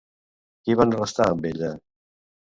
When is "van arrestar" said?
0.79-1.29